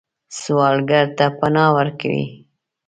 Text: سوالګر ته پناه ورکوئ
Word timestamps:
سوالګر 0.39 1.05
ته 1.17 1.25
پناه 1.37 1.71
ورکوئ 1.77 2.21